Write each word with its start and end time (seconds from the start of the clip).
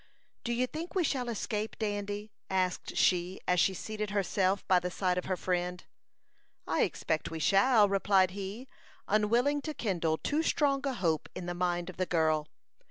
"Do 0.43 0.51
you 0.51 0.65
think 0.65 0.95
we 0.95 1.03
shall 1.03 1.29
escape, 1.29 1.77
Dandy?" 1.77 2.31
asked 2.49 2.97
she, 2.97 3.39
as 3.47 3.59
she 3.59 3.75
seated 3.75 4.09
herself 4.09 4.67
by 4.67 4.79
the 4.79 4.89
side 4.89 5.19
of 5.19 5.25
her 5.25 5.37
friend. 5.37 5.85
"I 6.65 6.81
expect 6.81 7.29
we 7.29 7.37
shall," 7.37 7.87
replied 7.87 8.31
he, 8.31 8.67
unwilling 9.07 9.61
to 9.61 9.75
kindle 9.75 10.17
too 10.17 10.41
strong 10.41 10.83
a 10.87 10.95
hope 10.95 11.29
in 11.35 11.45
the 11.45 11.53
mind 11.53 11.87
of 11.91 11.97
the 11.97 12.07
girl. 12.07 12.47